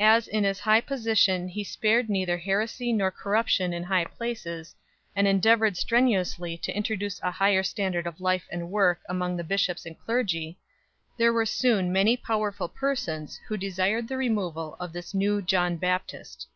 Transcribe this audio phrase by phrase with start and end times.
[0.00, 4.74] As in his high position he spared neither heresy nor corruption in high places,
[5.14, 9.86] and endeavoured strenuously to introduce a higher standard of life and work among the bishops
[9.86, 10.58] and clergy,
[11.16, 16.48] there were soon many powerful persons who desired the removal of this new John Baptist.